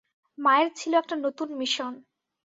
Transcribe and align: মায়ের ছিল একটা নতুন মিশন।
মায়ের 0.37 0.69
ছিল 0.75 0.91
একটা 1.01 1.15
নতুন 1.25 1.49
মিশন। 1.59 1.93